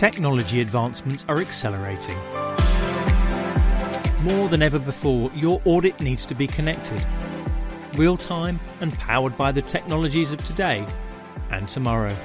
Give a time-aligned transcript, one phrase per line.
[0.00, 2.16] Technology advancements are accelerating.
[4.24, 7.04] More than ever before, your audit needs to be connected,
[7.96, 10.86] real time and powered by the technologies of today
[11.50, 12.16] and tomorrow.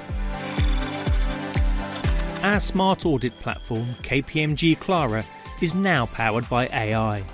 [2.44, 5.26] Our smart audit platform, KPMG Clara,
[5.62, 7.26] is now powered by AI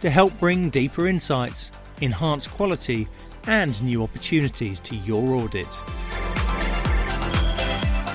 [0.00, 3.08] to help bring deeper insights, enhance quality,
[3.46, 5.80] and new opportunities to your audit.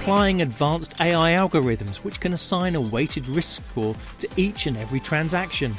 [0.03, 4.99] Applying advanced AI algorithms which can assign a weighted risk score to each and every
[4.99, 5.73] transaction.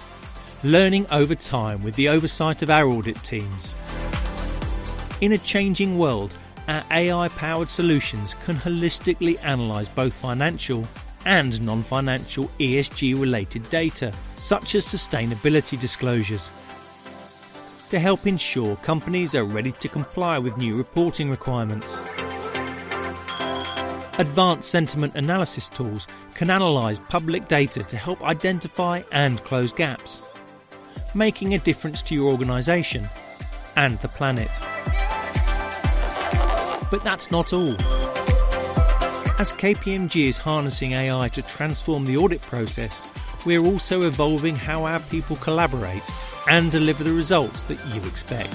[0.62, 3.74] Learning over time with the oversight of our audit teams.
[5.20, 6.34] In a changing world,
[6.68, 10.88] our AI powered solutions can holistically analyse both financial
[11.26, 16.50] and non financial ESG related data, such as sustainability disclosures,
[17.90, 22.00] to help ensure companies are ready to comply with new reporting requirements.
[24.18, 30.22] Advanced sentiment analysis tools can analyse public data to help identify and close gaps,
[31.16, 33.08] making a difference to your organisation
[33.74, 34.50] and the planet.
[36.92, 37.74] But that's not all.
[39.36, 43.04] As KPMG is harnessing AI to transform the audit process,
[43.44, 46.08] we're also evolving how our people collaborate
[46.48, 48.54] and deliver the results that you expect.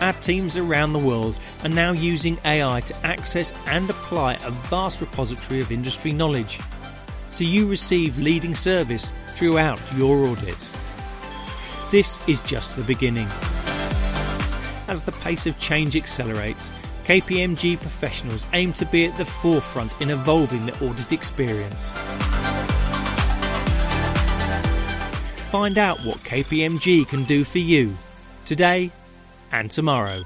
[0.00, 5.00] Our teams around the world are now using AI to access and apply a vast
[5.00, 6.58] repository of industry knowledge,
[7.30, 10.58] so you receive leading service throughout your audit.
[11.90, 13.28] This is just the beginning.
[14.88, 16.72] As the pace of change accelerates,
[17.04, 21.92] KPMG professionals aim to be at the forefront in evolving the audit experience.
[25.50, 27.96] Find out what KPMG can do for you
[28.44, 28.90] today
[29.50, 30.24] and tomorrow.